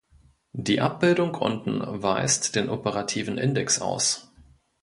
Die 0.57 0.81
Abbildung 0.81 1.35
unten 1.35 1.79
weist 2.01 2.55
den 2.55 2.69
Operativen 2.71 3.37
Index 3.37 3.79
aus. 3.79 4.31